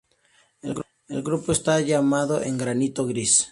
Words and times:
El 1.09 1.21
grupo 1.21 1.51
está 1.51 1.73
tallado 1.75 2.41
en 2.41 2.57
granito 2.57 3.05
gris. 3.05 3.33